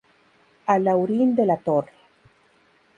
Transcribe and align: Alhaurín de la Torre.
Alhaurín 0.65 1.35
de 1.35 1.45
la 1.45 1.57
Torre. 1.57 1.93